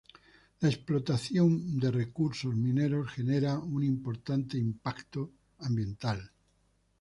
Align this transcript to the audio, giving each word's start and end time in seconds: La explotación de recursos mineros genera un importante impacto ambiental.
La 0.61 0.67
explotación 0.67 1.77
de 1.79 1.91
recursos 1.91 2.55
mineros 2.55 3.11
genera 3.11 3.59
un 3.59 3.83
importante 3.83 4.57
impacto 4.57 5.29
ambiental. 5.59 6.31